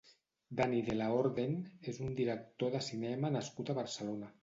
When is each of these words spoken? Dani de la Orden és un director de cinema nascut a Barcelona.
Dani 0.61 0.79
de 0.87 0.95
la 1.01 1.09
Orden 1.17 1.53
és 1.93 2.01
un 2.07 2.17
director 2.23 2.77
de 2.79 2.85
cinema 2.91 3.35
nascut 3.41 3.71
a 3.77 3.81
Barcelona. 3.83 4.37